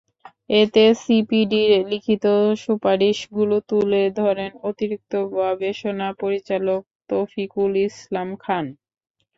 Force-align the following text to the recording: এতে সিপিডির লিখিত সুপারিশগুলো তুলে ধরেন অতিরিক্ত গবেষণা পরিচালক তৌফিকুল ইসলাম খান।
এতে 0.53 0.83
সিপিডির 1.01 1.71
লিখিত 1.91 2.25
সুপারিশগুলো 2.63 3.55
তুলে 3.69 4.03
ধরেন 4.19 4.51
অতিরিক্ত 4.69 5.11
গবেষণা 5.35 6.07
পরিচালক 6.21 6.81
তৌফিকুল 7.09 7.71
ইসলাম 7.87 8.29
খান। 8.43 8.65